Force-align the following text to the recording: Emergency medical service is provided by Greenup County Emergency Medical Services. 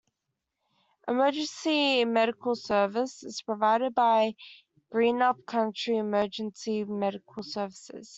Emergency 1.07 2.05
medical 2.05 2.55
service 2.55 3.21
is 3.23 3.43
provided 3.43 3.93
by 3.93 4.33
Greenup 4.91 5.45
County 5.45 5.95
Emergency 5.99 6.83
Medical 6.85 7.43
Services. 7.43 8.09